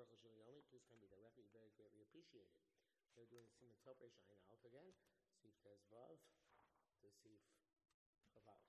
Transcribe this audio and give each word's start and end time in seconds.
of 0.00 0.08
the 0.10 0.16
Yomi. 0.24 0.42
Aruch 0.44 0.64
Yomi, 0.64 0.64
please 0.68 0.84
come 0.88 0.96
be 1.00 1.08
directly. 1.08 1.44
Very 1.52 1.70
greatly 1.76 2.02
appreciated. 2.02 2.52
They're 3.14 3.28
doing 3.28 3.46
Simon 3.52 3.76
Tov 3.84 4.00
Reish 4.00 4.16
Ayin 4.26 4.42
Alf 4.50 4.64
again. 4.64 4.90
Sif 5.38 5.54
Tez 5.60 5.80
Vav 5.92 6.18
to 6.98 7.08
Sif 7.20 7.44
Chavav. 8.32 8.64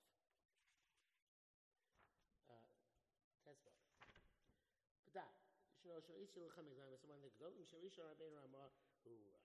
Tez 3.48 3.58
Vav. 3.64 3.80
But 5.08 5.14
that, 5.16 5.34
you 5.84 5.92
Sharish 7.64 7.96
Rabbeinu 7.96 8.36
Ramah 8.36 8.70
who 9.08 9.16
uh, 9.32 9.40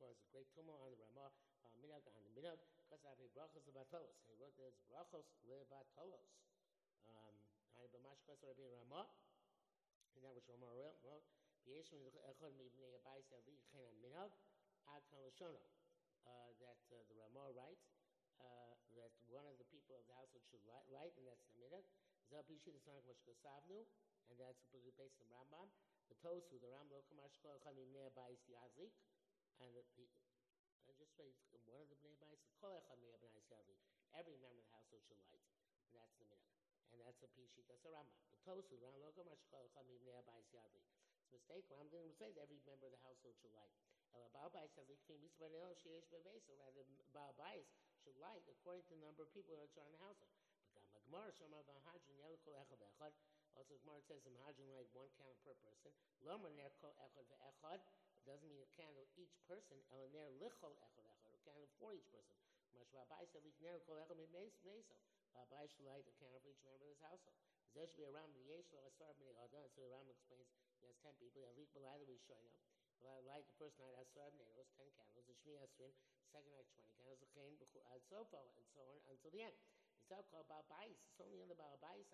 caused 0.00 0.24
a 0.24 0.28
great 0.32 0.48
tumult 0.56 0.80
on 0.82 0.90
the 0.96 1.00
Ramah, 1.04 1.30
uh, 1.62 1.74
Minag 1.84 2.06
on 2.16 2.24
the 2.24 2.32
Minag, 2.32 2.58
because 2.80 3.04
I 3.04 3.12
have 3.12 3.20
brachos 3.36 3.66
lebatolos. 3.68 4.24
He 4.24 4.34
wrote 4.40 4.56
there's 4.56 4.78
brachos 4.88 5.28
lebatolos. 5.44 6.32
Um, 7.08 7.47
I 7.78 7.86
have 7.86 7.94
Bamashkas 7.94 8.42
Rabbeinu 8.42 8.74
Ramah, 8.74 9.06
and 10.18 10.26
that 10.26 10.34
Ramah 10.50 10.74
wrote, 10.74 10.98
mibnei 12.58 12.98
ad 14.90 15.06
kan 15.06 15.22
lashona. 15.22 15.62
That 16.58 16.82
uh, 16.90 17.06
the 17.06 17.14
Ramah 17.22 17.54
writes 17.54 17.86
uh, 18.42 18.74
that 18.98 19.14
one 19.30 19.46
of 19.46 19.62
the 19.62 19.68
people 19.70 19.94
of 19.94 20.02
the 20.10 20.18
household 20.18 20.42
should 20.50 20.66
light, 20.66 21.14
and 21.14 21.30
that's 21.30 21.46
the 21.54 21.54
minhag. 21.54 21.86
Zel 22.26 22.42
pishi 22.50 22.74
the 22.74 22.82
son 22.82 22.98
Savnu, 23.46 23.86
and 24.26 24.34
that's 24.42 24.58
based 24.98 25.22
on 25.22 25.30
Rambam. 25.30 25.70
The 26.10 26.18
Tosu, 26.18 26.58
the 26.58 26.66
Ram 26.74 26.90
lo 26.90 27.06
kamash 27.06 27.38
kol 27.38 27.54
echad 27.62 27.78
mibnei 27.78 28.10
abayis 28.10 28.42
yazlik, 28.50 28.90
and 29.62 29.70
the, 29.70 29.86
I 30.82 30.90
just 30.98 31.14
read 31.14 31.30
one 31.70 31.78
of 31.78 31.86
the 31.86 31.94
kol. 32.58 32.82
Every 34.18 34.34
member 34.42 34.58
of 34.58 34.66
the 34.66 34.74
household 34.74 35.06
should 35.06 35.22
light, 35.22 35.46
and 35.94 35.94
that's 35.94 36.18
the 36.18 36.26
minhag. 36.26 36.67
And 36.92 37.00
that's 37.04 37.20
a 37.20 37.28
pishi 37.36 37.60
that's 37.68 37.84
a 37.84 37.92
Rambam. 37.92 38.16
The 38.32 38.40
Tosu, 38.48 38.80
echad. 38.80 39.04
It's 39.68 39.76
a 39.76 41.36
mistake. 41.36 41.68
Ram 41.68 41.88
didn't 41.92 42.16
say 42.16 42.32
that 42.32 42.48
every 42.48 42.60
member 42.64 42.88
of 42.88 42.96
the 42.96 43.02
household 43.04 43.36
should 43.36 43.52
light. 43.52 43.76
El 44.16 44.24
Baal 44.32 44.48
bevesa. 44.48 44.80
Rather, 47.12 47.36
Baal 47.36 47.60
should 48.00 48.16
light 48.24 48.44
according 48.48 48.84
to 48.88 48.96
the 48.96 49.02
number 49.04 49.22
of 49.22 49.28
people 49.36 49.52
that 49.52 49.68
are 49.68 49.84
in 49.84 49.92
the 49.92 50.00
household. 50.00 50.32
But 50.72 51.04
Gemara 51.04 51.28
Shomar 51.36 51.60
Vahadrin 51.68 52.16
Yelkol 52.24 52.56
Echad 52.56 52.80
Echad. 52.80 53.12
Also, 53.52 53.76
Gemara 53.84 54.00
says 54.08 54.24
the 54.24 54.32
Mahadrin 54.32 54.72
light 54.72 54.88
one 54.96 55.12
candle 55.20 55.36
per 55.44 55.52
person. 55.60 55.92
Lomer 56.24 56.48
Ner 56.56 56.72
Kol 56.80 56.96
Echad 57.04 57.28
Ve'echad. 57.28 57.84
It 58.16 58.24
doesn't 58.24 58.48
mean 58.48 58.64
a 58.64 58.70
candle 58.80 59.04
each 59.20 59.36
person. 59.44 59.76
El 59.92 60.08
Ner 60.08 60.32
Lichol 60.40 60.72
Echad 60.80 61.04
Echad. 61.04 61.36
A 61.36 61.40
candle 61.44 61.68
for 61.76 61.92
each 61.92 62.08
person. 62.08 62.40
Mash 62.72 62.88
Baal 62.96 63.04
Bais 63.12 63.28
has 63.36 63.44
lik 63.44 63.60
Ner 63.60 63.76
Kol 63.84 64.00
Echad. 64.00 64.16
Baal 65.32 65.48
Bais 65.52 65.68
should 65.72 65.86
light 65.86 66.06
a 66.08 66.14
candle 66.20 66.40
for 66.40 66.50
each 66.50 66.62
member 66.64 66.84
of 66.84 66.92
his 66.92 67.02
household. 67.04 67.36
There 67.76 67.84
should 67.84 68.00
be 68.00 68.08
a 68.08 68.14
Ram 68.14 68.32
Yesh 68.48 68.72
Lo 68.72 68.80
Asar 68.88 69.12
Bnei 69.20 69.36
Adam. 69.38 69.68
So 69.76 69.84
the 69.84 69.92
Ram 69.92 70.08
explains 70.08 70.48
he 70.80 70.88
has 70.88 70.96
ten 71.04 71.14
people. 71.20 71.44
Yalik 71.44 71.68
we 72.08 72.18
show 72.24 72.40
up. 72.40 72.52
Light 73.28 73.46
the 73.46 73.54
first 73.60 73.78
night 73.78 73.94
Asar 73.94 74.32
Bnei 74.34 74.66
ten 74.74 74.88
candles. 74.96 75.28
The 75.28 75.36
Shmi 75.38 75.54
Asrim, 75.60 75.92
second 76.32 76.50
night 76.50 76.66
twenty 76.74 76.90
candles. 76.96 77.20
The 77.20 77.30
Chain 77.30 77.54
and 77.60 78.02
so 78.08 78.24
forth 78.26 78.50
and 78.56 78.66
so 78.74 78.82
on 78.88 78.98
until 79.12 79.30
the 79.30 79.44
end. 79.44 79.54
It's 80.00 80.10
all 80.10 80.24
called 80.32 80.48
Baal 80.48 80.64
Bais. 80.72 80.96
It's 80.96 81.20
only 81.20 81.38
on 81.44 81.52
the 81.52 81.58
Baal 81.60 81.76
Bais. 81.78 82.08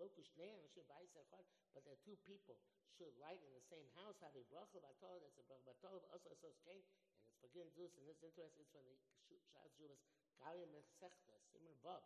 Local 0.00 0.24
Shnei 0.34 0.56
and 0.56 0.66
Shir 0.72 0.88
Bais 0.88 1.12
Echad. 1.14 1.44
But 1.76 1.84
the 1.84 1.94
two 2.02 2.16
people 2.24 2.56
should 2.96 3.12
light 3.20 3.44
in 3.44 3.52
the 3.52 3.62
same 3.68 3.86
house. 3.94 4.16
Have 4.24 4.34
a 4.34 4.42
bracha 4.48 4.80
batol. 4.80 5.20
That's 5.20 5.36
a 5.36 5.44
bracha 5.44 5.76
batol. 5.76 6.00
Also, 6.10 6.32
so 6.40 6.48
Chain 6.64 6.80
and 6.80 6.96
it's 7.28 7.38
forgiven 7.38 7.68
Zeus. 7.76 7.92
And 8.00 8.08
this 8.08 8.24
interest 8.24 8.56
is 8.56 8.66
when 8.72 8.88
the 9.28 9.36
Shas 9.52 9.70
Juvas 9.76 10.00
Galia 10.40 10.66
Mesechta 10.72 11.36
Simon 11.52 11.76
Bob. 11.84 12.02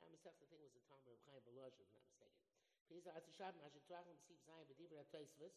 That 0.00 0.08
Mesechta 0.08 0.48
thing 0.48 0.64
was 0.64 0.72
the 0.72 0.80
time 0.88 1.04
of 1.04 1.20
Chaim 1.28 1.44
Beloj, 1.44 1.76
if 1.76 1.84
I'm 1.84 1.92
not 2.00 2.08
mistaken. 2.08 2.40
Please, 2.88 3.04
Arz 3.04 3.28
Shab, 3.36 3.52
Mashin 3.60 3.84
Tuachim, 3.84 4.16
Siv 4.24 4.40
Zayin, 4.48 4.64
B'divra 4.64 5.04
Toisvis. 5.12 5.52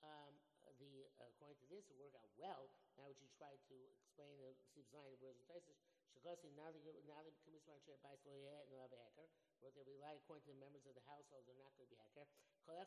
Um, 0.00 0.38
the 0.78 1.10
uh, 1.18 1.28
according 1.28 1.58
to 1.60 1.68
this, 1.68 1.90
it 1.90 1.98
worked 1.98 2.14
out 2.14 2.30
well. 2.38 2.70
Now, 2.96 3.10
which 3.10 3.20
you 3.20 3.28
tried 3.34 3.58
to 3.66 3.76
explain 3.98 4.38
the 4.38 4.54
Siv 4.70 4.86
Zayin, 4.94 5.18
whereas 5.18 5.36
the 5.36 5.46
Toisvis, 5.50 5.82
Shagosi, 6.14 6.48
become 6.54 7.26
Ismail 7.50 7.82
Shay 7.82 7.98
Bais 7.98 8.22
Lo 8.22 8.38
Yeh, 8.38 8.62
and 8.62 8.78
have 8.78 8.94
a 8.94 9.00
hacker. 9.02 9.26
Where 9.58 9.74
they 9.74 9.84
rely 9.84 10.14
according 10.16 10.46
to 10.48 10.54
the 10.54 10.62
members 10.62 10.86
of 10.86 10.94
the 10.94 11.04
household, 11.04 11.44
they're 11.44 11.58
not 11.58 11.74
going 11.76 11.90
to 11.90 11.94
be 11.94 12.00
hacker. 12.00 12.24
And 12.70 12.78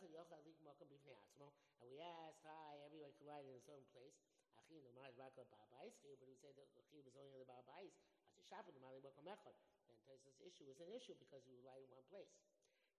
we 1.92 2.00
asked, 2.00 2.42
hi, 2.48 2.80
everybody 2.82 3.12
collided 3.20 3.52
in 3.52 3.60
its 3.60 3.68
own 3.68 3.84
place. 3.92 4.16
Achim, 4.58 4.80
the 4.80 4.96
Maj 4.96 5.12
Baka 5.20 5.44
Babais, 5.52 5.94
but 6.02 6.24
we 6.24 6.40
said 6.40 6.56
that 6.56 6.72
Achim 6.80 7.04
was 7.04 7.14
only 7.20 7.36
on 7.36 7.44
the 7.44 7.50
Babais. 7.52 7.92
As 8.32 8.40
a 8.40 8.46
Shafat, 8.48 8.72
the 8.74 8.80
Mali 8.80 9.04
Bakam 9.04 9.28
Echad. 9.28 9.54
Toisvis 10.04 10.40
issue 10.44 10.68
is 10.68 10.80
an 10.84 10.92
issue 10.92 11.16
because 11.16 11.44
we 11.48 11.56
relied 11.60 11.84
in 11.84 11.92
one 11.92 12.04
place. 12.12 12.32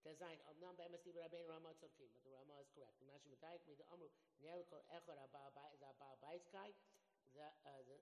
Design 0.05 0.37
of 0.45 0.53
um, 0.53 0.61
non 0.61 0.77
bemis 0.77 1.01
di 1.01 1.09
rabbein 1.17 1.49
Rama 1.49 1.73
tzorkim, 1.81 2.13
but 2.13 2.21
the 2.21 2.29
Rama 2.29 2.61
is 2.61 2.69
correct. 2.77 2.93
The 3.01 3.09
Mashim 3.09 3.33
Matayik 3.33 3.65
the 3.65 3.85
Amru 3.89 4.05
Nel 4.41 4.61
Kol 4.69 4.85
Echor 4.93 5.17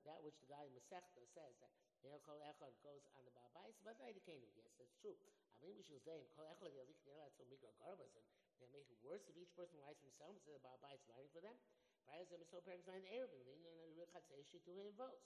that 0.03 0.19
which 0.19 0.35
the 0.43 0.51
guy 0.51 0.67
in 0.67 0.75
Masechta 0.75 1.23
says 1.31 1.55
that 1.63 1.71
Nel 2.03 2.19
Echor 2.43 2.75
goes 2.83 3.07
on 3.15 3.23
the 3.23 3.31
Baal 3.31 3.47
Bais, 3.55 3.79
but 3.87 3.95
I 4.03 4.11
Kenu. 4.27 4.51
Yes, 4.51 4.75
that's 4.75 4.93
true. 4.99 5.15
I 5.15 5.63
mean, 5.63 5.79
we 5.79 5.83
should 5.87 6.03
say 6.03 6.27
Kol 6.35 6.43
Echor 6.51 6.67
Yalik 6.67 6.99
Nel 7.07 7.23
Atzel 7.23 7.47
Mikra 7.47 7.71
Garbas, 7.79 8.11
and 8.19 8.27
they 8.59 8.67
make 8.67 8.91
it 8.91 8.99
worse 8.99 9.23
if 9.31 9.39
each 9.39 9.55
person 9.55 9.79
lies 9.79 9.95
for 10.03 10.11
himself 10.11 10.35
instead 10.35 10.59
of 10.59 10.63
Baal 10.63 10.79
Bais 10.83 10.99
lighting 11.07 11.31
for 11.31 11.39
them. 11.39 11.55
Prior 12.03 12.27
to 12.27 12.35
them, 12.35 12.43
so 12.51 12.59
parents 12.59 12.83
line 12.91 12.99
the 12.99 13.15
Arab, 13.15 13.31
and 13.31 13.47
then 13.47 13.63
the 13.63 13.95
Richat 13.95 14.27
she 14.43 14.59
to 14.59 14.71
him 14.75 14.91
votes. 14.99 15.23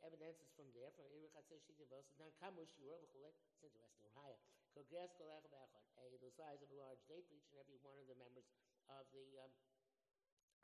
Evidence 0.00 0.40
is 0.40 0.48
from 0.56 0.72
there, 0.72 0.88
from 0.96 1.04
Iri 1.12 1.28
Chatzeh 1.28 1.60
Shiti 1.60 1.84
Vos, 1.92 2.08
Nan 2.16 2.32
Kamush, 2.40 2.72
Yorah 2.80 3.04
V'chule, 3.04 3.28
it's 3.60 3.76
interesting, 3.76 4.08
Raya. 4.16 4.40
Kogres 4.72 5.12
Kolech 5.20 5.44
V'echad, 5.52 5.68
a 6.00 6.08
the 6.18 6.32
size 6.32 6.64
of 6.64 6.72
a 6.72 6.76
large 6.80 7.04
date 7.04 7.28
for 7.28 7.36
each 7.36 7.52
and 7.52 7.60
every 7.60 7.76
one 7.84 8.00
of 8.00 8.08
the 8.08 8.16
members 8.16 8.48
of 8.88 9.04
the 9.12 9.28
um, 9.44 9.52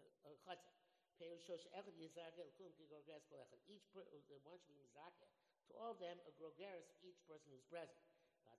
uh, 0.00 0.08
Kolech 0.24 0.64
Each 1.20 1.44
one 3.92 4.08
should 4.08 4.72
be 4.72 4.80
Mizake, 4.80 5.28
to 5.68 5.72
all 5.76 5.92
of 5.92 6.00
them, 6.00 6.16
a 6.24 6.32
Grogeris 6.40 6.88
each 7.04 7.20
person 7.28 7.52
who's 7.52 7.64
present. 7.68 8.00
Now, 8.50 8.56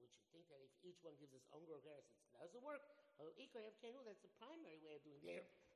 would 0.00 0.10
you 0.10 0.24
think 0.32 0.48
that 0.50 0.58
if 0.64 0.72
each 0.82 0.98
one 1.04 1.14
gives 1.20 1.32
his 1.32 1.46
own 1.52 1.62
grogeris, 1.68 2.08
it 2.10 2.32
doesn't 2.34 2.64
work? 2.64 2.82
That's 3.20 3.38
the 4.24 4.32
primary 4.40 4.78
way 4.82 4.96
of 4.96 5.04
doing 5.04 5.22
it 5.28 5.46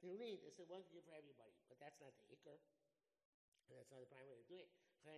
You 0.00 0.16
need, 0.16 0.40
they 0.40 0.48
said 0.56 0.64
one 0.72 0.80
thing 0.88 1.04
for 1.04 1.12
everybody, 1.12 1.52
but 1.68 1.76
that's 1.76 2.00
not 2.00 2.16
the. 2.16 2.24
And 3.70 3.76
that's 3.76 3.92
not 3.92 4.00
the 4.00 4.08
primary 4.08 4.32
way 4.32 4.40
of 4.40 4.48
doing 4.48 4.64
it. 4.66 4.72
The 5.04 5.12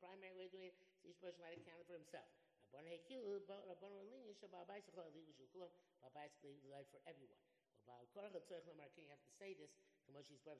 primary 0.00 0.32
way 0.34 0.48
of 0.48 0.52
doing 0.52 0.68
it 0.72 0.76
is 0.80 0.88
each 1.04 1.20
person 1.20 1.40
might 1.44 1.60
account 1.60 1.84
for 1.86 1.92
himself. 1.94 2.26
Rabban 2.72 2.88
Hekilu, 2.88 3.40
Rabban 3.46 3.92
Rolini, 3.92 4.32
Shabbat 4.36 4.66
Bicycle, 4.66 5.04
Legal 5.12 5.34
Shukulam, 5.34 5.70
life 6.70 6.88
for 6.88 7.00
everyone. 7.04 7.40
Well, 7.84 8.00
you 8.06 8.12
have 8.16 8.32
to 9.24 9.30
say 9.36 9.54
this, 9.58 9.70
as 10.10 10.28
we 10.28 10.36
shall 10.40 10.56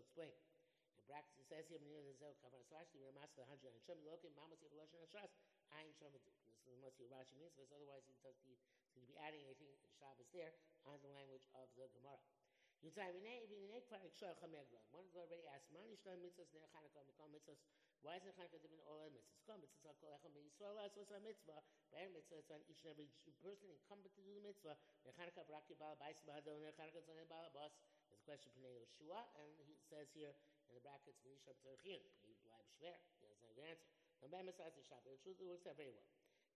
explain. 0.00 0.32
In 0.98 1.04
it 1.38 1.46
says 1.46 1.68
here, 1.70 1.78
Menir 1.78 2.02
Zel 2.18 2.34
Kavan 2.42 2.64
Slash, 2.68 2.88
the 2.92 3.00
Ramas 3.02 3.30
the 3.34 3.44
hundred 3.46 3.72
and 3.74 3.82
Shem 3.82 3.98
Lokim, 4.06 4.34
Mamas 4.34 4.60
Yavalosh 4.62 4.94
and 4.94 5.08
Shas, 5.10 5.30
Ayin 5.74 5.94
Shamadu. 5.94 6.26
This 6.26 6.66
is 6.66 6.74
be 6.98 7.06
Rashi 7.10 7.36
means, 7.38 7.54
because 7.54 7.72
otherwise 7.74 8.02
he's 8.06 8.18
going 8.94 9.06
to 9.06 9.12
be 9.12 9.18
adding 9.18 9.42
anything 9.46 9.70
Shabbos 9.98 10.30
there 10.32 10.54
on 10.86 10.98
the 11.02 11.12
language 11.12 11.46
of 11.54 11.68
the 11.76 11.88
Gemara. 11.94 12.18
One 12.80 12.88
of 12.88 12.96
the 12.96 13.04
already 15.20 15.44
asked, 15.52 15.68
"Man 15.68 15.92
ishtan 15.92 16.16
mitzvahs 16.24 16.48
ner 16.56 16.64
Chanukah 16.72 17.04
mikol 17.04 17.28
mitzvahs? 17.28 17.60
Why 18.00 18.16
is 18.16 18.24
it 18.24 18.32
Chanukah 18.32 18.56
all 18.88 19.04
other 19.04 19.12
mitzvahs? 19.12 19.44
Kol 19.44 19.60
mitzvahs 19.60 19.84
are 19.84 20.00
kol 20.00 20.16
echad 20.16 20.32
Yisrael 20.32 20.80
a 20.80 21.20
mitzvah. 21.20 21.60
By 21.92 22.08
mitzvah, 22.08 22.40
it's 22.40 22.48
on 22.48 22.64
each 22.64 22.80
and 22.88 22.96
every 22.96 23.12
person 23.44 23.68
incumbent 23.68 24.16
to 24.16 24.24
do 24.24 24.32
the 24.32 24.40
mitzvah. 24.40 24.80
Ner 25.04 25.12
Chanukah 25.12 25.44
b'raki 25.44 25.76
bal 25.76 25.92
bais 26.00 26.24
b'adol 26.24 26.56
ner 26.56 26.72
Chanukah 26.72 27.04
tzonei 27.04 27.28
bal 27.28 27.52
bas. 27.52 27.76
There's 28.08 28.16
a 28.16 28.24
question 28.24 28.48
from 28.56 28.64
Yoshua, 28.64 29.28
and 29.36 29.60
he 29.60 29.76
says 29.84 30.08
here 30.16 30.32
in 30.68 30.74
the 30.74 30.80
brackets, 30.80 31.20
"V'nishab 31.20 31.60
tzarchin." 31.60 32.00
He 32.24 32.32
bleibt 32.48 32.64
schwer. 32.80 32.96
He 33.20 33.28
doesn't 33.28 33.44
have 33.44 33.60
an 33.60 33.76
answer. 33.76 33.92
Now, 34.22 34.28
by 34.32 34.40
mitzvahs 34.40 34.72
the 34.72 34.80
Shabbat, 34.80 35.04
the 35.04 35.20
truth 35.20 35.36
works 35.44 35.68
out 35.68 35.76
very 35.76 35.92
well. 35.92 36.08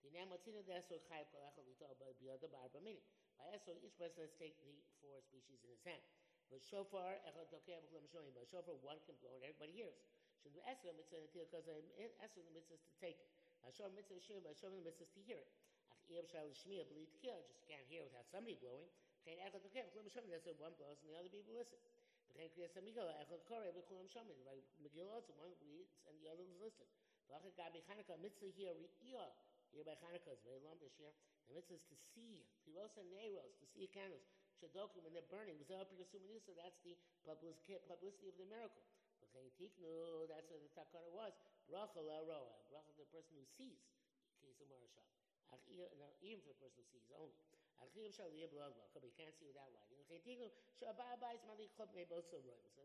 The 0.04 0.12
name 0.12 0.28
Matzina 0.28 0.60
Desor 0.60 1.00
Chayav 1.08 1.32
Kol 1.32 1.40
Echad 1.48 1.64
Lito 1.64 1.88
B'Yada 2.20 2.44
Barba 2.52 2.76
Meaning. 2.84 3.00
By 3.40 3.48
Esor, 3.56 3.80
each 3.80 3.96
person 3.96 4.28
has 4.28 4.36
to 4.36 4.38
take 4.38 4.52
the 4.60 4.76
four 5.00 5.24
species 5.24 5.64
in 5.64 5.72
his 5.72 5.80
hand. 5.80 6.04
But 6.52 6.60
shofar, 6.60 7.24
echad 7.24 7.48
tokeh 7.48 7.80
b'kulam 7.88 8.04
shoyim. 8.12 8.36
But 8.36 8.44
shofar, 8.52 8.76
one 8.84 9.00
can 9.08 9.16
blow 9.24 9.32
and 9.32 9.48
everybody 9.48 9.72
hears. 9.72 9.96
Be 10.44 10.60
esrei 10.60 10.92
mitzvah 10.92 11.24
because 11.24 11.48
esrei 11.56 12.44
the 12.44 12.52
mitzvah 12.52 12.76
is 12.76 12.84
to 12.84 12.92
take 13.00 13.16
it. 13.16 13.32
Hashem 13.64 13.96
mitzvah 13.96 14.20
shmir, 14.20 14.44
but 14.44 14.52
Hashem 14.52 14.76
the 14.76 14.84
mitzvah 14.84 15.08
to 15.08 15.20
hear 15.24 15.40
it. 15.40 15.48
Ach 15.88 16.04
iyam 16.04 16.28
shal 16.28 16.52
shmir 16.52 16.84
b'li 16.84 17.08
tekiah, 17.08 17.40
just 17.48 17.64
can't 17.64 17.88
hear 17.88 18.04
without 18.04 18.28
somebody 18.28 18.60
blowing. 18.60 18.92
Chen 19.24 19.40
echad 19.40 19.64
tekiah, 19.64 19.88
v'kulam 19.88 20.12
shomim, 20.12 20.36
that's 20.36 20.44
why 20.44 20.52
one 20.60 20.76
blows 20.76 21.00
and 21.00 21.08
the 21.08 21.16
other 21.16 21.32
people 21.32 21.56
listen. 21.56 21.80
V'chen 22.36 22.52
kriyas 22.52 22.76
ha-Megillah, 22.76 23.24
echad 23.24 23.40
koreh, 23.48 23.72
v'kulam 23.72 24.04
shomim, 24.12 24.36
like 24.44 24.68
Megillah 24.84 25.24
also, 25.24 25.32
one 25.40 25.56
reads 25.64 25.96
and 26.04 26.12
the 26.20 26.28
others 26.28 26.52
listen. 26.60 26.84
V'achad 27.32 27.56
gabi 27.56 27.80
Chanukah, 27.80 28.20
mitzvah 28.20 28.52
here, 28.52 28.76
re'iyah, 28.76 29.32
here 29.74 29.82
by 29.82 29.98
Chanukah 29.98 30.30
is 30.30 30.38
very 30.46 30.62
long 30.62 30.78
this 30.78 30.94
year. 31.02 31.10
The 31.50 31.58
mitzvah 31.58 31.74
is 31.74 31.82
to 31.90 31.98
see, 32.14 32.46
tiros 32.62 32.94
and 32.94 33.10
neiros, 33.10 33.58
to 33.58 33.66
see 33.66 33.90
candles, 33.90 34.22
shadokim 34.62 35.02
when 35.02 35.12
they're 35.12 35.26
burning. 35.26 35.58
So 35.66 35.74
that's 35.74 35.90
the 36.86 36.94
publicity 37.26 38.30
of 38.30 38.38
the 38.38 38.46
miracle. 38.46 38.86
That's 39.18 40.46
what 40.46 40.62
the 40.62 40.70
takana 40.78 41.10
was. 41.10 41.34
Bracha 41.66 41.98
la 42.06 42.22
roa. 42.22 42.54
Bracha 42.70 42.94
the 42.94 43.04
person 43.10 43.34
who 43.34 43.42
sees. 43.58 43.82
Even 44.40 44.54
for 46.40 46.54
the 46.54 46.60
person 46.62 46.78
who 46.78 46.86
sees 46.94 47.10
only. 47.18 47.34
You 47.84 47.90
can't 49.18 49.34
see 49.34 49.46
without 49.50 49.70
lighting. 49.74 49.98
So 50.06 50.14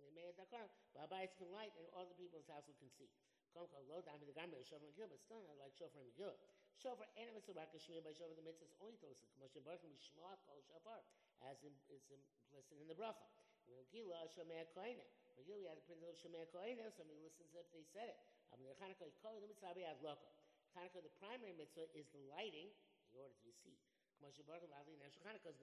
they 0.02 0.10
made 0.12 0.26
a 0.26 0.34
takana. 0.34 0.70
Bayis 1.06 1.38
can 1.38 1.54
light 1.54 1.72
and 1.78 1.86
all 1.94 2.06
the 2.10 2.18
people 2.18 2.42
in 2.42 2.44
his 2.44 2.50
house 2.50 2.66
can 2.66 2.90
see. 2.98 3.10
But 3.54 3.70
still 3.70 5.42
not 5.46 5.58
like 5.58 5.74
shofar 5.78 6.02
Megillah. 6.02 6.38
Shofar 6.80 7.12
and 7.20 7.36
mitzvah 7.36 7.60
rakashmir 7.60 8.00
by 8.00 8.16
shofar 8.16 8.40
the 8.40 8.48
mitzvah 8.48 8.64
is 8.64 8.76
only 8.80 8.96
tosa. 9.04 9.28
Moshe 9.36 9.60
Baruch 9.60 9.84
Mishma 9.84 10.40
kol 10.48 10.64
shofar, 10.64 11.04
as 11.44 11.60
in, 11.68 11.76
is 11.92 12.08
implicit 12.08 12.80
in 12.80 12.88
the 12.88 12.96
bracha. 12.96 13.28
Megillah 13.68 14.32
shomei 14.32 14.64
koine. 14.72 15.04
We 15.48 15.64
have 15.72 15.80
the 15.80 15.88
principle 15.88 16.12
of 16.12 16.20
Shemei 16.20 16.52
Kohenim, 16.52 16.92
somebody 16.92 17.16
listens 17.24 17.56
if 17.56 17.64
they 17.72 17.80
said 17.96 18.12
it. 18.12 18.20
Mean, 18.60 18.68
the 18.68 18.76
Chanukah, 18.76 19.08
the 19.40 19.48
mitzvah 19.48 19.72
Adloka. 19.72 20.28
Chanukah, 20.76 21.00
the 21.00 21.16
primary 21.16 21.56
mitzvah 21.56 21.88
is 21.96 22.12
the 22.12 22.20
lighting 22.28 22.68
in 22.68 23.16
order 23.16 23.32
to 23.32 23.52
see. 23.64 23.80
K'moshe 24.20 24.44
Baruch 24.44 24.68
Hu, 24.68 24.92
Ner 25.00 25.08
Chanukah, 25.16 25.56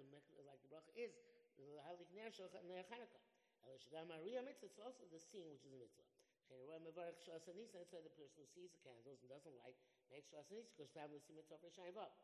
like 0.49 0.61
the 0.65 0.71
bracha 0.73 0.97
is, 0.97 1.13
the 1.61 1.77
Ner 2.17 2.33
Chanukah. 2.33 3.21
El 3.69 3.77
Shagam 3.77 4.09
Maria 4.09 4.41
mitzvah, 4.41 4.65
it's 4.65 4.81
also 4.81 5.05
the 5.13 5.21
seeing, 5.21 5.53
which 5.53 5.61
is 5.69 5.77
a 5.77 5.77
mitzvah. 5.77 6.16
That's 6.47 7.91
why 7.93 8.01
the 8.03 8.15
person 8.15 8.39
who 8.39 8.47
sees 8.55 8.71
the 8.71 8.79
candles 8.87 9.19
and 9.23 9.31
doesn't 9.31 9.57
light 9.61 9.79
makes 10.11 10.31
Shas 10.31 10.47
Anisa, 10.51 10.71
because 10.79 10.91
family 10.95 11.19
mitzvah 11.27 11.59
for 11.59 11.71
Shain 11.75 11.91
Vav. 11.91 12.15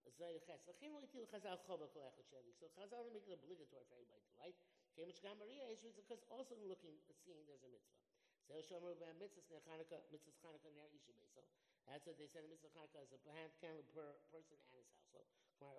So 0.00 0.08
Chazal 2.72 3.04
make 3.12 3.28
it 3.28 3.36
obligatory 3.36 3.84
for 3.84 3.94
everybody 4.00 4.24
to 4.24 4.32
light. 4.40 4.56
Because 4.96 6.24
also 6.32 6.56
looking, 6.64 6.96
seeing 7.24 7.44
there's 7.46 7.62
a 7.62 7.68
mitzvah. 7.68 8.00
So. 8.50 8.56
That's 11.86 12.06
what 12.06 12.18
they 12.18 12.26
said. 12.26 12.42
Mitzvah 12.50 12.72
Chanukah 12.74 13.02
is 13.04 13.12
a 13.12 13.18
candle 13.60 13.84
per 13.94 14.18
person 14.32 14.56
and 14.58 14.72
his 14.74 14.88
household. 14.90 15.28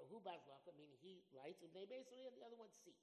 Who 0.08 0.22
bazlaka, 0.22 0.72
meaning 0.78 0.96
he 1.02 1.26
lights, 1.34 1.64
and 1.66 1.74
they 1.74 1.86
basically 1.86 2.30
and 2.30 2.38
the 2.38 2.46
other 2.46 2.56
one 2.56 2.70
see. 2.86 2.96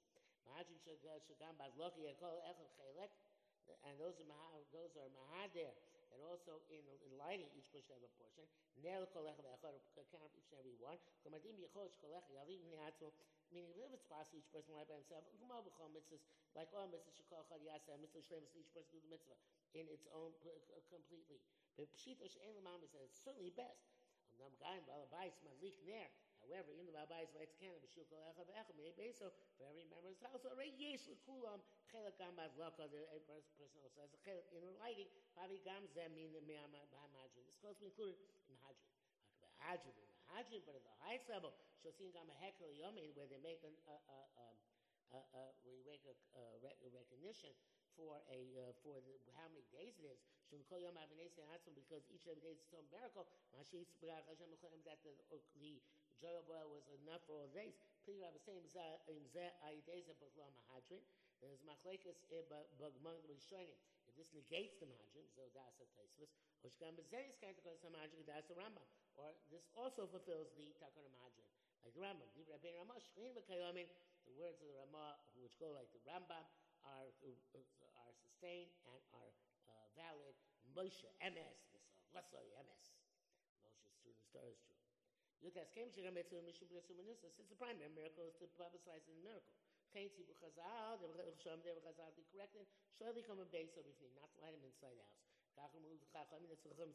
Mahajin 0.47 0.79
shagam 0.81 1.53
bazlaka 1.59 1.99
yakol 2.01 2.41
echad 2.47 3.11
and 3.85 3.95
those 3.99 4.17
are 4.19 4.27
those 4.73 4.93
are 4.97 5.09
mahader 5.13 5.71
and 6.09 6.19
also 6.25 6.59
in, 6.73 6.81
in 7.05 7.11
lighting 7.21 7.47
each 7.53 7.69
person 7.69 7.93
have 7.93 8.05
a 8.05 8.13
portion. 8.17 8.45
Ner 8.81 9.05
kol 9.13 9.29
echad 9.29 9.45
echad 9.45 10.07
count 10.09 10.33
each 10.33 10.49
and 10.51 10.59
every 10.59 10.77
one. 10.81 10.97
Kamadim 11.21 11.55
yichol 11.61 11.87
shkol 11.93 12.13
echad 12.17 12.33
yalim 12.33 12.65
neatzmo 12.73 13.13
meaning 13.49 13.73
if 13.81 13.89
it's 13.89 14.05
possible, 14.05 14.37
each 14.37 14.49
person 14.53 14.77
light 14.77 14.85
by 14.85 14.97
himself. 14.97 15.25
mitzvahs, 15.33 16.21
like 16.53 16.69
all 16.73 16.85
mitzvahs, 16.85 17.17
shekol 17.17 17.41
chad 17.49 17.61
yasa, 17.65 17.97
mitzvah 17.97 18.21
shlemus, 18.21 18.53
each 18.53 18.69
person 18.73 18.89
do 18.93 19.01
the 19.01 19.09
mitzvah 19.09 19.37
in 19.73 19.85
its 19.89 20.05
own 20.13 20.33
completely. 20.89 21.41
But 21.77 21.89
pshita 21.93 22.29
she'en 22.29 22.57
l'mam 22.61 22.81
is 22.85 22.93
it's 22.93 23.21
certainly 23.21 23.53
best. 23.53 23.89
Nam 24.37 24.53
gayim 24.61 24.85
balabayis 24.85 25.37
madlik 25.41 25.77
ner. 25.85 26.09
However, 26.43 26.71
in 26.73 26.85
the 26.87 26.95
babayis 26.95 27.31
lights 27.35 27.55
can 27.59 27.75
be 27.79 27.89
shukol 27.89 28.23
echad 28.31 28.47
ve'echad 28.47 28.75
may 28.79 28.91
be 28.95 29.11
so 29.11 29.31
for 29.59 29.67
every 29.67 29.85
member 29.87 30.07
of 30.07 30.15
his 30.15 30.21
house. 30.23 30.41
Already 30.45 30.73
yesh 30.79 31.07
l'kulam 31.07 31.59
chelak 31.91 32.15
gam 32.17 32.35
bazlaka. 32.39 32.87
The 32.89 33.05
person 33.59 33.79
also 33.83 33.99
has 34.01 34.11
a 34.15 34.19
chelak 34.23 34.47
in 34.55 34.63
lighting. 34.79 35.09
Havi 35.35 35.59
gam 35.63 35.83
zem 35.91 36.15
min 36.15 36.31
b'hamajin. 36.31 37.43
This 37.45 37.59
goes 37.59 37.75
to 37.79 37.87
be 37.87 37.91
included 37.91 38.17
in 38.47 38.55
hajin. 38.63 38.89
Hajin 39.59 39.91
Hajin, 40.29 40.61
but 40.65 40.77
at 40.77 40.85
the 40.85 40.93
highest 41.01 41.25
level, 41.29 41.57
Shosin 41.81 42.13
Gama 42.13 42.33
Hekel 42.37 42.69
Yomin, 42.77 43.09
where 43.17 43.25
they 43.25 43.41
make 43.41 43.65
a 43.65 43.73
recognition 46.93 47.49
for 47.97 48.21
a 48.29 48.39
uh, 48.55 48.71
for 48.85 49.01
the, 49.01 49.17
how 49.35 49.49
many 49.49 49.65
days 49.73 49.97
it 49.97 50.05
is. 50.05 50.21
Because 50.49 52.01
each 52.09 52.25
of 52.25 52.37
the 52.37 52.41
days 52.41 52.57
is 52.57 52.65
its 52.65 52.73
own 52.73 52.85
miracle. 52.89 53.29
Mashis 53.53 53.89
that 54.01 54.25
the 55.05 55.13
uh, 55.29 55.37
the 55.61 55.81
joy 56.17 56.35
of 56.35 56.49
oil 56.49 56.67
was 56.73 56.85
enough 57.05 57.21
for 57.29 57.45
all 57.45 57.51
days. 57.53 57.77
Please 58.03 58.19
have 58.25 58.33
the 58.33 58.41
same 58.41 58.65
uh, 58.73 59.13
in 59.13 59.21
Zeh 59.29 59.53
Ayideza 59.61 60.17
Bakla 60.17 60.49
Mahadrin. 60.57 61.05
There's 61.39 61.61
machlekes 61.63 62.09
uh, 62.09 62.43
the 62.81 62.89
Rishonim. 63.29 63.77
If 64.09 64.17
this 64.17 64.33
negates 64.33 64.81
the 64.81 64.89
Mahadrin, 64.89 65.29
so 65.31 65.45
that's 65.53 65.77
a 65.79 65.87
Taisvus. 65.93 66.33
Or 66.65 66.73
Shkam 66.73 66.97
Bezeris 66.97 67.37
kind 67.39 67.53
of 67.55 67.63
goes 67.63 67.79
to 67.85 67.93
Mahadrin, 67.93 68.25
that's 68.25 68.49
the 68.49 68.57
Rambam. 68.57 68.83
Or 69.15 69.31
this 69.53 69.69
also 69.77 70.09
fulfills 70.09 70.49
the 70.57 70.73
Takana 70.81 71.07
Mahadrin. 71.13 71.47
Like 71.85 71.93
the 71.93 72.03
Rambam, 72.03 72.27
the 72.35 72.43
Rabbi 72.49 72.73
words 74.35 74.59
of 74.59 74.67
the 74.67 74.75
Ramah, 74.75 75.15
which 75.39 75.55
go 75.61 75.71
like 75.71 75.87
the 75.95 76.01
Rambam, 76.03 76.43
are, 76.83 77.07
uh, 77.07 78.01
are 78.01 78.13
sustained 78.17 78.71
and 78.87 79.01
are 79.13 79.31
uh, 79.99 80.07
valid. 80.07 80.35
Moshe, 80.71 81.11
MS, 81.19 81.59
Lesser, 82.15 82.39
MS. 82.55 82.85
Moshe's 83.67 83.91
student 83.99 84.23
star 84.23 84.47
is 84.47 84.55
true. 84.63 84.79
Yutas 85.43 85.71
came 85.75 85.91
to 85.95 85.99
Rametu 86.03 86.39
Mishum 86.43 86.67
Blessumanissa, 86.71 87.31
since 87.31 87.47
the 87.47 87.59
primary 87.59 87.91
miracle 87.91 88.23
is 88.27 88.35
to 88.39 88.47
publicize 88.59 89.03
the 89.07 89.15
miracle. 89.19 89.55
Chaitzi 89.91 90.21
b'chazal, 90.27 90.99
the 91.01 91.09
Chasham, 91.09 91.63
the 91.65 91.73
Chazal, 91.81 92.11
the 92.15 92.23
corrected, 92.29 92.67
surely 92.95 93.25
come 93.25 93.41
a 93.41 93.47
base 93.49 93.73
of 93.75 93.87
evening, 93.87 94.13
not 94.19 94.29
light 94.37 94.53
him 94.53 94.61
inside 94.63 94.93
house. 94.99 95.19
Kachim 95.57 95.83
ul 95.83 95.97
chacham 96.13 96.45
that's. 96.47 96.63
The 96.63 96.87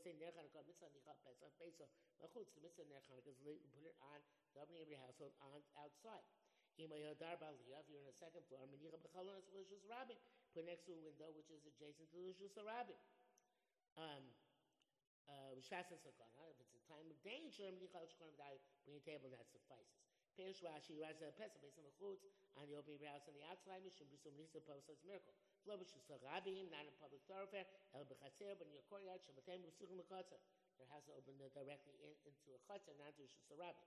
is 2.41 2.49
put 3.75 3.85
it 3.85 3.97
on 4.01 4.21
the 4.55 4.63
your 4.89 5.03
household 5.03 5.35
on 5.43 5.61
outside. 5.77 6.25
You're 6.77 6.91
on 6.91 8.07
the 8.07 8.17
second 8.19 8.43
floor. 8.51 8.67
Put 10.55 10.67
next 10.67 10.87
to 10.87 10.93
a 10.95 11.01
window 11.03 11.31
which 11.35 11.51
is 11.51 11.67
adjacent 11.67 12.11
to 12.11 12.17
the 12.19 12.31
lishus 12.31 12.55
rabbin. 12.63 12.99
Um. 13.99 14.35
Uh, 15.25 15.57
if 15.57 15.65
it's 15.65 16.05
a 16.05 16.85
time 16.85 17.09
of 17.09 17.17
danger, 17.25 17.65
bring 18.85 18.97
a 18.97 19.05
table 19.09 19.33
that 19.33 19.49
suffices. 19.49 20.05
Perish 20.37 20.61
Rashi 20.67 20.99
writes 20.99 21.23
that 21.23 21.39
Pesach 21.39 21.63
based 21.63 21.79
on 21.79 21.87
the 21.87 21.95
chutz 21.95 22.27
on 22.59 22.67
the 22.67 22.75
opening 22.75 22.99
house 23.07 23.23
on 23.31 23.35
the 23.39 23.47
outside. 23.47 23.81
Mishum 23.87 24.11
b'sum 24.11 24.35
nisa 24.35 24.59
post 24.61 24.91
miracle. 25.07 25.33
Lo 25.65 25.79
b'shusarabim, 25.79 26.69
not 26.75 26.85
in 26.85 26.93
public 26.99 27.23
thoroughfare, 27.31 27.65
el 27.95 28.03
b'chatzer, 28.05 28.59
but 28.59 28.67
in 28.67 28.75
your 28.75 28.83
courtyard, 28.91 29.23
shabatem 29.23 29.63
b'suchim 29.63 29.95
l'katzer. 29.95 30.43
Your 30.79 30.91
house 30.91 31.07
to 31.07 31.15
open 31.15 31.39
directly 31.55 31.95
in, 32.03 32.11
into 32.27 32.51
a 32.55 32.61
chatzer, 32.67 32.95
not 32.99 33.15
into 33.15 33.25
a 33.25 33.31
shusarabim. 33.31 33.87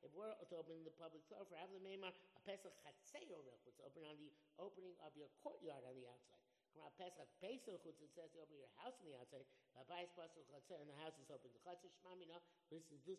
If 0.00 0.10
we're 0.14 0.32
to 0.32 0.56
open 0.56 0.84
the 0.86 0.94
public 0.94 1.26
thoroughfare, 1.26 1.58
have 1.58 1.74
the 1.74 1.82
memar 1.82 2.14
a 2.14 2.40
pesach 2.46 2.72
chatzer 2.84 3.42
it's 3.66 3.80
open 3.82 4.06
on 4.06 4.16
the 4.16 4.30
opening 4.56 4.94
of 5.02 5.12
your 5.18 5.28
courtyard 5.42 5.82
on 5.84 5.98
the 5.98 6.06
outside. 6.06 6.40
On, 6.78 6.88
Pesach 6.96 7.26
Pesach 7.42 7.82
chutz. 7.82 7.98
It 8.00 8.14
says 8.14 8.30
to 8.32 8.40
open 8.40 8.56
your 8.56 8.70
house 8.78 8.94
on 9.02 9.10
the 9.10 9.18
outside. 9.18 9.44
Bayis 9.90 10.14
pasuk 10.14 10.46
chatzer, 10.48 10.78
and 10.78 10.88
the 10.88 10.96
house 11.02 11.18
is 11.18 11.28
open. 11.28 11.50
The 11.50 11.60
chatzer 11.66 11.90
shmamina. 12.00 12.38
This 12.70 12.86
is 12.94 13.02
to. 13.04 13.16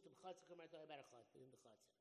Come 0.48 0.64
on, 0.64 0.72
talk 0.72 0.88
about 0.88 1.04
a 1.04 1.08
chatzer 1.12 1.44
in 1.44 1.52
the 1.52 1.60
chatzer. 1.60 1.92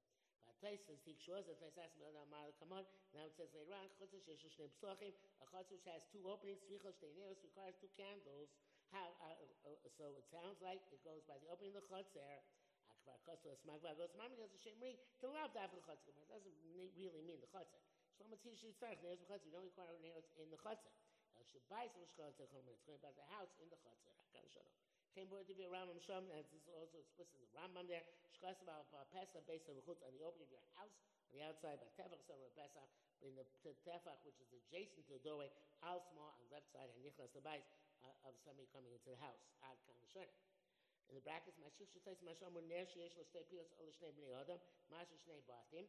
But 0.46 0.56
Taisus 0.62 1.02
the 1.04 1.14
Shwas, 1.18 1.46
the 1.46 1.54
Taisus 1.58 1.98
Melana 2.00 2.26
Mar 2.30 2.48
come 2.58 2.72
on. 2.72 2.86
Now 3.12 3.26
it 3.26 3.34
says 3.36 3.50
later 3.52 3.74
on, 3.76 3.86
Chutzah 3.98 4.18
Shesh 4.24 4.56
Shnei 4.56 4.70
Psochim, 4.78 5.14
a 5.42 5.46
Chutzah 5.46 5.70
which 5.70 5.86
has 5.86 6.02
two 6.10 6.22
openings, 6.26 6.62
Tzvichos 6.64 6.96
Shnei 6.98 7.12
Neos, 7.18 7.38
requires 7.42 7.74
two 7.78 7.90
candles. 7.98 8.48
How, 8.90 9.14
uh, 9.22 9.38
uh, 9.38 9.88
so 9.94 10.18
it 10.18 10.26
sounds 10.34 10.58
like 10.58 10.82
it 10.90 10.98
goes 11.06 11.22
by 11.30 11.38
the 11.38 11.46
opening 11.46 11.78
of 11.78 11.86
the 11.86 11.90
Chutzah, 11.94 12.42
Akvar 12.90 13.22
Kosto 13.22 13.54
Smagva 13.62 13.94
goes 13.94 14.10
Mami 14.18 14.34
goes 14.34 14.50
Shemri 14.58 14.98
to 15.22 15.30
love 15.30 15.54
the 15.54 15.62
Chutzah. 15.62 16.10
It 16.10 16.26
doesn't 16.26 16.56
really 16.74 17.22
mean 17.22 17.38
the 17.38 17.50
Chutzah. 17.50 17.78
Shlomo 18.18 18.34
Tzish 18.42 18.66
Yitzarech 18.66 18.98
Neos 19.00 19.22
Chutzah. 19.30 19.46
You 19.46 19.54
don't 19.54 19.70
require 19.70 19.94
Neos 20.02 20.26
in 20.42 20.50
the 20.50 20.58
Chutzah. 20.58 20.90
El 21.38 21.46
Shabbai 21.46 21.86
Some 21.94 22.04
Chutzah 22.18 22.50
Chomer. 22.50 22.74
It's 22.74 22.82
going 22.82 22.98
about 22.98 23.14
the 23.14 23.28
house 23.30 23.54
in 23.62 23.70
the 23.70 23.78
Chutzah. 23.78 24.10
Hakadosh 24.26 24.58
Shalom. 24.58 24.74
Came 25.14 25.26
boy 25.26 25.42
to 25.42 25.54
Rambam 25.70 25.98
Shom, 26.02 26.26
and 26.30 26.46
this 26.54 26.62
is 26.62 26.70
also 26.70 26.98
explicit 27.02 27.34
in 27.38 27.46
the 27.50 27.58
Rambam 27.58 27.86
there. 27.86 28.02
Shkas 28.30 28.58
about 28.62 28.86
Pesach 29.10 29.42
based 29.46 29.66
on 29.66 29.74
the 29.74 29.82
on 30.06 30.14
the 30.14 30.22
opening 30.22 30.46
of 30.46 30.54
your 30.54 30.66
house, 30.78 30.94
on 31.30 31.34
the 31.34 31.42
outside 31.42 31.82
by 31.82 31.90
Tefach, 31.98 32.22
some 32.26 32.38
of 32.38 32.50
Pesach, 32.54 32.86
in 33.20 33.34
the 33.34 33.44
Tefach, 33.82 34.22
which 34.22 34.38
is 34.38 34.48
adjacent 34.54 35.02
to 35.10 35.18
the 35.18 35.22
doorway, 35.26 35.50
al 35.82 36.00
small 36.14 36.32
on 36.38 36.40
the 36.46 36.52
left 36.54 36.70
side, 36.72 36.88
and 36.94 37.02
Nichlas 37.02 37.34
the 37.34 37.42
uh, 37.42 37.89
Uh, 38.00 38.28
of 38.28 38.32
somebody 38.40 38.64
coming 38.72 38.96
into 38.96 39.12
the 39.12 39.20
house. 39.20 39.44
Ad 39.60 39.76
kan 39.84 39.92
In 41.08 41.14
the 41.18 41.20
brackets, 41.20 41.60
my 41.60 41.68
Mashiach 41.68 41.92
Shetayis 41.92 42.24
Masham 42.24 42.56
were 42.56 42.64
Ner 42.64 42.88
Sheyesh 42.88 43.12
Lo 43.12 43.24
Shtei 43.28 43.44
Pilos 43.52 43.68
Ol 43.76 43.92
Shnei 43.92 44.14
Bnei 44.16 44.32
Adam, 44.40 44.56
Mashiach 44.88 45.20
Shnei 45.20 45.44
Batim. 45.44 45.84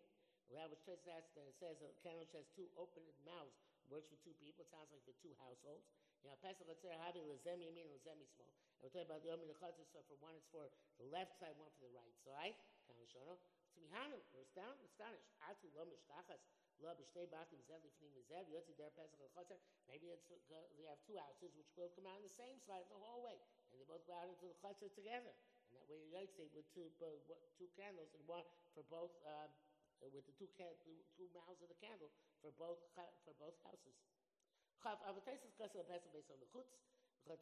That 0.52 0.68
which 0.68 0.84
says 0.84 1.00
uh, 1.08 1.24
that 1.24 1.48
it 1.48 1.56
says 1.56 1.80
a 1.80 1.96
candle 2.04 2.28
has 2.36 2.44
two 2.52 2.68
open 2.76 3.08
mouths, 3.24 3.56
works 3.88 4.12
for 4.12 4.20
two 4.20 4.36
people. 4.44 4.68
It 4.68 4.72
sounds 4.76 4.92
like 4.92 5.00
for 5.08 5.16
two 5.24 5.32
households. 5.40 5.88
You 6.20 6.28
know, 6.28 6.36
Pesach 6.44 6.68
Chatzar 6.68 7.00
having 7.00 7.24
Lezem 7.32 7.64
Yamin 7.64 7.88
and 7.88 7.96
Lezem 7.96 8.20
Yisrael. 8.20 8.52
And 8.52 8.84
we're 8.84 8.92
talking 8.92 9.08
about 9.08 9.24
the 9.24 9.32
Omer 9.32 9.48
Chatzar, 9.56 9.88
so 9.88 10.04
for 10.12 10.20
one 10.20 10.36
it's 10.36 10.52
for 10.52 10.68
the 11.00 11.08
left 11.08 11.40
side, 11.40 11.56
one 11.56 11.72
for 11.80 11.88
the 11.88 11.96
right 11.96 12.18
side. 12.28 12.60
Kamashano. 12.92 13.40
To 13.40 13.61
Astonished. 13.90 15.74
Lo 15.74 15.84
Mishkachas. 15.86 16.42
Lo 16.82 16.94
B'shtei 16.94 17.28
Batim. 17.30 17.62
Yotzi 17.66 18.74
Der 18.78 18.90
Pesach. 18.92 19.62
Maybe 19.88 20.12
it's, 20.12 20.30
uh, 20.32 20.62
they 20.78 20.86
have 20.86 21.00
two 21.06 21.18
houses 21.18 21.52
which 21.56 21.70
both 21.76 21.96
come 21.96 22.06
out 22.06 22.18
on 22.18 22.24
the 22.24 22.30
same 22.30 22.60
side 22.62 22.82
of 22.86 22.90
the 22.90 23.00
hallway. 23.00 23.38
And 23.72 23.80
they 23.80 23.86
both 23.86 24.06
go 24.08 24.14
out 24.14 24.30
into 24.30 24.48
the 24.48 24.58
Chatzar 24.62 24.94
together. 24.94 25.34
And 25.70 25.80
that 25.80 25.88
way 25.88 26.04
you 26.04 26.12
like 26.12 26.30
say 26.36 26.48
with 26.54 26.68
two, 26.74 26.92
uh, 27.02 27.08
two 27.58 27.70
candles 27.80 28.12
and 28.14 28.24
one 28.28 28.44
for 28.76 28.84
both, 28.92 29.16
um, 29.26 29.50
with 30.02 30.26
the 30.26 30.34
two, 30.34 30.50
two, 30.58 30.98
two 31.16 31.30
mouths 31.32 31.62
of 31.62 31.70
the 31.70 31.78
candle 31.78 32.10
for 32.42 32.52
both 32.58 32.82
for 33.22 33.34
both 33.38 33.54
houses. 33.62 33.94
Chav 34.82 34.98
Avataisis 35.06 35.54
Kasel 35.62 35.86
Pesach 35.86 36.10
based 36.10 36.34
on 36.34 36.42
the 36.42 36.50
chutz. 36.50 36.74
Uh, 37.30 37.38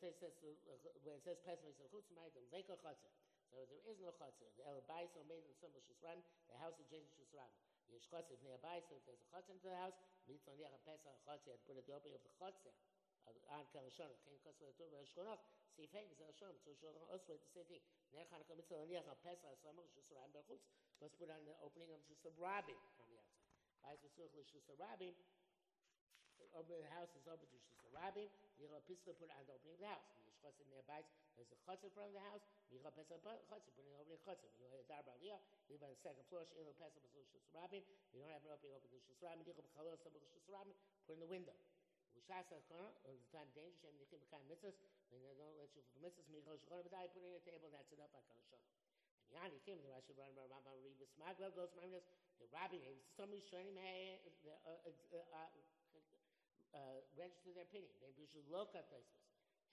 when 1.07 1.15
it 1.15 1.23
says 1.23 1.39
Pesach 1.47 1.63
based 1.63 1.79
on 1.79 1.87
the 1.87 1.93
chutz, 1.95 2.11
ma'idam 2.11 2.43
zeka 2.51 2.75
chatzah. 2.83 3.18
So 3.49 3.65
there 3.65 3.81
is 3.89 3.97
no 3.97 4.13
chatzah. 4.13 4.49
The 4.57 4.63
el 4.69 4.85
bayis 4.85 5.09
are 5.17 5.25
made 5.25 5.41
in 5.43 5.53
some 5.57 5.73
shusran. 5.73 6.21
The 6.47 6.57
house 6.61 6.77
is 6.77 6.85
adjacent 6.85 7.09
to 7.17 7.25
shusran. 7.25 7.49
Yesh 7.89 8.05
chatzah 8.05 8.37
nearby, 8.45 8.85
so 8.85 8.93
if 8.93 9.03
there's 9.09 9.21
a 9.25 9.29
chatzah 9.33 9.57
into 9.57 9.73
the 9.73 9.79
house, 9.81 9.97
mitzvah 10.29 10.53
near 10.53 10.69
a 10.69 10.79
chatzah, 10.85 11.09
and 11.09 11.61
put 11.65 11.73
at 11.73 11.85
the 11.89 11.93
opening 11.97 12.13
of 12.13 12.21
the 12.21 12.33
chatzah. 12.37 12.73
On 13.29 13.65
Kalashon, 13.69 14.09
Ken 14.25 14.37
Kasel 14.41 14.73
Tur 14.73 14.89
Shkonoch. 15.05 15.41
See, 15.77 15.85
famous 15.93 16.17
Elshon, 16.17 16.57
so 16.65 16.73
Shon 16.81 16.97
also 17.13 17.37
the 17.37 17.49
same 17.53 17.65
thing. 17.69 17.83
Ner 18.09 18.25
Chanukah 18.25 18.57
mitzvah 18.57 18.85
near 18.89 19.05
a 19.05 19.13
Pesach 19.21 19.53
samach 19.61 19.85
shusran 19.93 20.29
berchutz. 20.33 20.65
Let's 21.01 21.13
put 21.13 21.29
on 21.29 21.45
the 21.45 21.53
opening 21.61 21.93
of 21.93 22.01
just 22.09 22.25
a 22.25 22.33
rabbin 22.41 22.77
on 22.97 23.05
the 23.09 23.17
outside. 23.21 23.53
Bayis 23.85 24.01
v'such 24.01 24.33
l'shus 24.33 24.65
a 24.69 24.75
rabbin. 24.81 25.13
Open 26.57 26.81
the 26.81 26.89
house 26.93 27.11
is 27.13 27.25
open 27.29 27.45
to 27.45 27.57
just 27.61 27.85
a 27.85 27.91
rabbin. 27.93 28.27
Michal 28.57 28.81
Pischa 28.89 29.13
put 29.15 29.29
on 29.31 29.45
the 29.45 29.53
opening 29.53 29.77
of 29.77 29.81
the 29.81 29.91
house. 29.91 30.05
Mishchas 30.25 30.55
in 30.59 30.67
their 30.73 30.85
bites. 30.89 31.13
There's 31.37 31.51
a 31.53 31.59
chutz 31.63 31.85
in 31.85 31.91
front 31.93 32.11
of 32.11 32.15
the 32.17 32.25
house. 32.25 32.43
Michal 32.73 32.91
Pesach 32.91 33.21
chutz 33.21 33.65
put 33.69 33.85
in 33.85 33.93
the 33.93 33.99
opening 34.01 34.21
chutz. 34.25 34.41
You 34.57 34.65
have 34.69 34.81
a 34.81 34.87
darba 34.89 35.11
aliyah. 35.19 35.39
Live 35.69 35.83
on 35.85 35.93
the 35.93 35.99
second 36.01 36.25
floor. 36.27 36.43
Shein 36.49 36.65
lo 36.65 36.73
Pesach 36.75 37.01
b'sul 37.05 37.23
shus 37.29 37.45
rabbin. 37.53 37.85
You 38.13 38.21
don't 38.21 38.33
have 38.33 38.43
an 38.43 38.51
opening 38.51 38.73
open 38.75 38.89
to 38.89 38.99
shus 38.99 39.19
rabbin. 39.21 39.45
Michal 39.45 39.63
b'chalor 39.63 39.95
sabach 40.01 40.25
shus 40.25 40.45
rabbin. 40.49 40.75
Put 41.05 41.15
in 41.15 41.21
the 41.23 41.31
window. 41.31 41.55
Ushas 42.17 42.51
HaKona, 42.51 42.89
at 43.05 43.15
the 43.15 43.29
time 43.31 43.47
danger, 43.55 43.77
Shem 43.79 43.95
Nichim 43.95 44.19
B'Kaim 44.27 44.43
Mitzvahs, 44.49 44.75
when 45.07 45.21
they 45.23 45.31
don't 45.39 45.55
let 45.55 45.71
you 45.71 45.85
for 45.87 45.93
the 45.97 46.09
mitzvahs, 46.09 46.27
Michal 46.27 46.57
Shechona 46.57 46.83
B'dai, 46.83 47.07
put 47.13 47.23
in 47.23 47.31
a 47.31 47.41
table, 47.47 47.69
that's 47.71 47.87
enough, 47.95 48.11
I 48.11 48.21
can 48.27 48.41
show. 48.49 48.59
And 49.29 49.39
Yani 49.39 49.61
came, 49.63 49.79
the 49.85 49.93
Rashi 49.93 50.17
Ran 50.17 50.33
Bar 50.33 50.49
Rambam 50.49 50.81
with 50.83 51.07
Smagwell 51.15 51.53
goes 51.53 51.69
my 51.77 51.85
minutes, 51.85 52.09
the 52.41 52.49
rabbi 52.51 52.81
names, 52.81 53.05
somebody 53.13 53.45
showing 53.45 53.69
him, 53.71 53.77
register 57.19 57.51
their 57.51 57.67
opinion. 57.67 57.91
Maybe 57.99 58.23
you 58.23 58.29
should 58.31 58.47
look 58.47 58.71
at 58.79 58.87
this. 58.87 59.03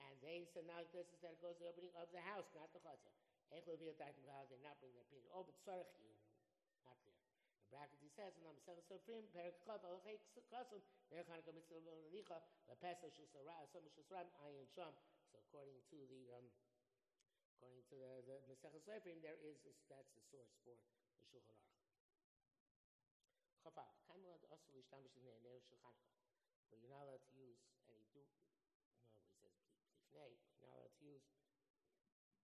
And 0.02 0.12
they 0.20 0.44
said, 0.52 0.66
now 0.68 0.82
this 0.92 1.08
is 1.08 1.18
that 1.22 1.38
it 1.38 1.40
goes 1.40 1.56
to 1.56 1.64
the 1.64 1.70
opening 1.70 1.94
of 1.96 2.10
the 2.12 2.20
house, 2.20 2.44
not 2.52 2.68
the 2.74 2.82
chutzah. 2.82 3.14
Echel 3.54 3.78
V'yat 3.78 3.96
Daitim 3.96 4.26
V'Hal, 4.26 4.44
they 4.50 4.58
not 4.60 4.76
bring 4.82 4.92
their 4.92 5.06
opinion. 5.06 5.30
Oh, 5.30 5.46
but 5.46 5.54
Tzarech, 5.62 5.86
not 6.82 6.98
clear. 7.06 7.16
The 7.62 7.70
bracket 7.70 7.98
he 8.02 8.10
says, 8.10 8.34
and 8.36 8.44
I'm 8.50 8.58
seven 8.66 8.82
Sofrim, 8.90 9.24
Perik 9.30 9.54
Chav, 9.62 9.78
Alachei 9.86 10.18
Kasum, 10.50 10.82
Ner 11.14 11.22
Chanukah 11.22 11.54
Mitzvah 11.54 11.80
L'Nicha, 11.80 12.42
LaPesach 12.68 13.14
Shusara, 13.14 13.54
Asam 13.62 13.86
Shusram, 13.94 14.26
Ayin 14.42 14.66
Sham. 14.74 14.92
So 15.30 15.38
according 15.46 15.78
to 15.94 15.98
the, 16.10 16.22
um, 16.34 16.46
according 17.56 17.86
to 17.88 17.96
the, 17.96 18.10
the 18.26 18.36
Masechah 18.50 18.82
Sofrim, 18.82 19.22
there 19.22 19.38
is, 19.40 19.62
that's 19.86 20.10
the 20.12 20.22
source 20.28 20.50
for 20.66 20.74
the 20.74 20.82
Shulchan 21.30 21.54
Aruch. 21.54 21.86
Chafal, 23.62 23.94
Kaimel 24.10 24.42
also 24.50 24.68
Lishtamish 24.74 25.14
in 25.14 25.22
the 25.22 25.38
Ner 25.46 25.62
Shul 25.62 25.78
Chanukah, 25.78 26.25
where 26.70 26.78
you're 26.80 26.92
not 26.92 27.06
allowed 27.06 27.22
to 27.22 27.34
use 27.34 27.60
any 27.86 28.02
do, 28.10 28.24
no, 29.06 29.12
he 29.22 29.34
says 29.38 29.54
Lifnei, 29.62 30.32
you're 30.58 30.70
not 30.70 30.78
allowed 30.80 30.96
to 30.96 31.04
use 31.04 31.24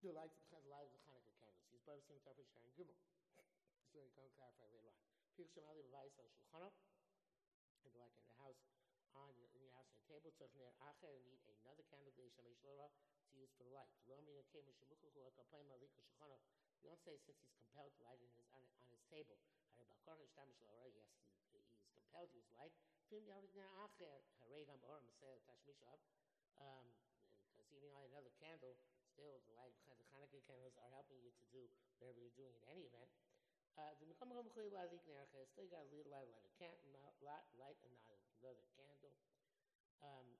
the 0.04 0.12
lights 0.12 0.36
of 0.52 0.60
the 0.60 0.68
light 0.68 0.84
of 0.84 0.92
the 0.92 1.02
Hanukkah 1.08 1.32
candles. 1.40 1.64
He's 1.72 1.80
both 1.88 2.04
same 2.04 2.20
Tafresh 2.20 2.52
Sharon 2.52 2.68
Gimel. 2.76 3.00
So 3.94 4.02
he 4.02 4.10
can 4.10 4.26
clarify 4.34 4.66
later 4.74 4.90
on. 4.90 4.98
Pik 5.38 5.48
Shemali 5.54 5.80
B'Vayis 5.86 6.18
Al 6.18 6.26
Shulchana, 6.34 6.66
and 7.86 7.94
like 7.94 8.10
in 8.18 8.26
the 8.26 8.34
house, 8.42 8.58
on 9.14 9.30
your, 9.38 9.46
in 9.54 9.62
your 9.62 9.70
house 9.78 9.86
on 9.94 10.02
a 10.02 10.06
table, 10.10 10.34
tzarich 10.34 10.58
ner 10.58 10.74
acher, 10.82 11.14
you 11.14 11.22
need 11.30 11.38
another 11.62 11.86
candle 11.86 12.10
day 12.18 12.26
shemesh 12.34 12.58
lora 12.66 12.90
to 13.30 13.32
use 13.38 13.54
for 13.54 13.62
the 13.62 13.70
light. 13.70 13.86
Lo 14.10 14.18
min 14.26 14.34
akem 14.34 14.66
shemuchachu 14.74 15.22
akapaim 15.30 15.70
alika 15.70 16.02
shulchana. 16.02 16.42
You 16.82 16.90
don't 16.90 17.00
say 17.06 17.16
since 17.22 17.38
he's 17.38 17.54
compelled 17.54 17.94
to 17.96 18.02
light 18.02 18.18
in 18.18 18.28
his, 18.34 18.44
on, 18.50 18.66
on 18.82 18.90
his 18.90 19.00
table. 19.06 19.38
He, 19.78 19.86
he 19.86 19.86
is 19.86 21.43
compelled 21.94 22.30
to 22.34 22.38
use 22.38 22.50
light. 22.58 22.74
Fim. 23.10 23.26
Um, 26.58 26.86
because 27.54 27.70
even 27.70 27.90
on 27.94 28.04
another 28.10 28.30
candle, 28.42 28.74
still 29.14 29.38
the 29.46 29.54
light 29.54 29.74
the 29.86 29.94
Hanukkah 30.10 30.42
candles 30.46 30.74
are 30.82 30.90
helping 30.90 31.22
you 31.22 31.30
to 31.30 31.44
do 31.54 31.62
whatever 32.02 32.18
you're 32.18 32.34
doing 32.34 32.54
in 32.58 32.64
any 32.66 32.86
event. 32.90 33.10
Uh, 33.78 33.94
the 33.98 34.06
Mekom 34.06 34.30
Chuli 34.54 34.70
Lazik 34.70 35.02
Nercha 35.06 35.42
still 35.50 35.66
got 35.66 35.82
a 35.86 35.90
little 35.90 36.10
light, 36.10 36.30
light 36.30 36.46
a 36.46 36.52
can, 36.58 36.74
light, 36.94 37.14
light 37.58 37.78
another, 37.82 38.70
candle. 38.78 39.14
Um, 40.02 40.38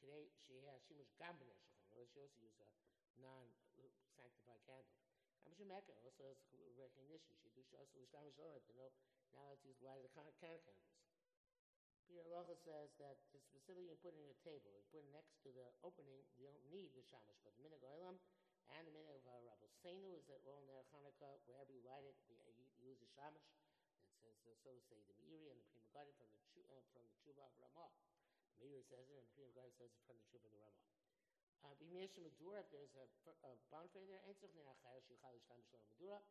today 0.00 0.28
she 0.44 0.60
has 0.68 0.80
Shimush 0.84 1.12
Gambaner 1.20 1.56
Shulchan. 1.56 1.84
She 1.92 2.20
also 2.20 2.28
used 2.40 2.60
a 2.60 2.68
non-sanctified 3.20 4.32
candle. 4.44 4.84
Kamish 5.46 5.62
Mecca 5.62 5.94
also 6.02 6.26
has 6.26 6.42
recognition. 6.74 7.38
Do 7.38 7.54
also 7.54 8.34
Lorah 8.34 8.58
to 8.66 8.74
know 8.74 8.90
now 9.30 9.46
let's 9.46 9.62
use 9.62 9.78
the 9.78 9.86
light 9.86 10.02
of 10.02 10.10
the 10.10 10.14
can, 10.18 10.26
can 10.42 10.58
candles. 10.58 10.82
Peter 12.10 12.26
Locha 12.26 12.58
says 12.66 12.90
that 12.98 13.22
specifically 13.22 13.86
put 14.02 14.10
in 14.18 14.26
a 14.26 14.38
table, 14.42 14.74
you 14.74 14.82
put 14.90 15.06
it 15.06 15.10
next 15.14 15.38
to 15.46 15.54
the 15.54 15.70
opening, 15.86 16.26
you 16.34 16.50
don't 16.50 16.66
need 16.66 16.90
the 16.98 17.02
shamash, 17.06 17.38
but 17.46 17.54
the 17.54 17.62
oilam 17.86 18.18
and 18.74 18.90
the 18.90 18.94
minhag 18.94 19.22
of 19.22 19.26
uh, 19.26 19.38
Rabbi 19.46 19.70
Seinu 19.86 20.18
is 20.18 20.26
that 20.26 20.42
all 20.50 20.66
in 20.66 20.66
Hanukkah, 20.90 21.38
wherever 21.46 21.70
you 21.70 21.82
light 21.86 22.02
it, 22.02 22.18
we 22.26 22.34
use 22.82 22.98
the 22.98 23.10
shamash. 23.14 23.46
It 24.02 24.18
says 24.18 24.34
uh, 24.50 24.50
so 24.50 24.74
say 24.90 24.98
the 25.06 25.14
Meiri 25.22 25.46
and 25.54 25.62
the 25.62 25.66
Pri 25.70 25.86
Megadim 25.94 26.26
from 26.26 26.50
the 26.58 26.66
uh, 26.74 26.82
from 26.90 27.06
the 27.06 27.14
Tshuva 27.22 27.46
of 27.46 27.54
Ramah. 27.62 27.94
The 28.50 28.66
Meiri 28.66 28.82
says 28.82 29.06
it, 29.06 29.14
and 29.14 29.26
the 29.30 29.34
Pri 29.38 29.46
Megadim 29.54 29.70
says 29.78 29.94
it 29.94 30.02
from 30.10 30.18
the 30.18 30.26
Tshuva 30.26 30.42
of 30.42 30.50
the 30.50 30.62
Ramah. 30.66 30.95
Medura, 32.22 32.62
if 32.62 32.70
there's 32.70 32.94
a, 32.94 33.06
a 33.42 33.52
bonfire 33.70 34.06
there, 34.06 34.22
Medura. 35.96 36.22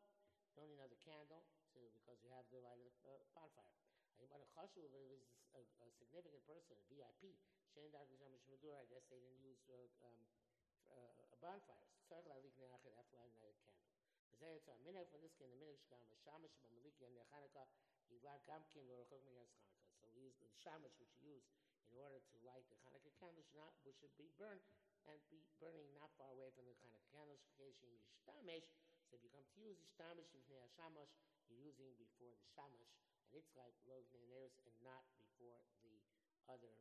You 0.55 0.63
don't 0.63 0.71
need 0.71 0.79
another 0.79 0.95
candle 1.03 1.43
to, 1.75 1.79
because 1.99 2.23
you 2.23 2.31
have 2.31 2.47
the 2.47 2.63
light 2.63 2.79
of 2.79 2.87
the 2.87 3.11
uh, 3.11 3.19
bonfire. 3.35 3.75
If 4.15 4.31
it 4.31 4.91
was 4.95 5.19
a, 5.51 5.59
a 5.59 5.89
significant 5.99 6.39
person, 6.47 6.79
a 6.79 6.85
VIP, 6.87 7.35
Dr. 7.75 8.15
Shamish 8.15 8.47
Madura, 8.47 8.79
I 8.79 8.87
guess 8.87 9.03
they 9.11 9.19
didn't 9.19 9.43
use 9.43 9.59
uh, 9.67 10.07
um, 10.07 10.15
uh, 10.87 11.11
ne'achad 11.19 12.95
a 12.95 13.03
candle. 13.11 13.51
Zeh 14.39 14.51
yitzah 14.55 14.79
minhag 14.87 15.07
from 15.11 15.19
this 15.19 15.35
kind 15.35 15.51
of 15.51 15.59
minhag 15.59 15.79
shkam 15.83 16.03
a 16.11 16.15
shamash 16.23 16.55
b'maliki 16.63 17.03
and 17.07 17.19
Chanukah 17.27 17.67
yilad 18.11 18.39
gamkin 18.47 18.87
l'rochok 18.87 19.19
minyas 19.27 19.51
Chanukah. 19.51 19.99
So 19.99 20.07
we 20.15 20.27
use 20.27 20.35
the 20.39 20.47
shamash 20.63 20.95
which 20.99 21.11
you 21.19 21.35
use 21.35 21.47
in 21.91 21.99
order 21.99 22.19
to 22.19 22.35
light 22.47 22.63
the 22.71 22.79
Chanukah 22.79 23.11
candles, 23.19 23.47
not 23.55 23.75
which 23.83 23.99
should 23.99 24.15
be 24.15 24.31
burned 24.39 24.63
and 25.09 25.21
be 25.29 25.45
burning 25.61 25.89
not 25.93 26.11
far 26.17 26.33
away 26.33 26.49
from 26.53 26.65
the 26.65 26.77
kind 26.81 26.93
of 26.93 27.03
candles. 27.13 27.41
Occasion 27.55 27.89
yishtamesh. 28.01 28.69
So 29.09 29.17
if 29.17 29.21
you 29.21 29.29
come 29.29 29.45
to 29.45 29.57
use 29.61 29.77
yishtamesh 29.81 30.29
b'fnei 30.33 30.65
shamash, 30.73 31.13
you're 31.47 31.61
using 31.61 31.93
before 31.95 32.33
the 32.33 32.45
shamash, 32.57 32.97
and 33.29 33.37
it's 33.37 33.53
like 33.53 33.77
neneros 33.85 34.57
and 34.65 34.75
not 34.81 35.05
before 35.17 35.61
the 35.85 36.01
other 36.49 36.73